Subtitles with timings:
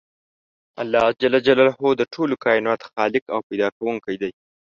[0.81, 1.21] الله ج
[1.99, 4.31] د ټولو کایناتو خالق او پیدا کوونکی دی.